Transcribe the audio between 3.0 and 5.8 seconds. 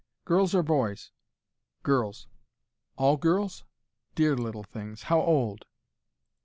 girls? Dear little things! How old?"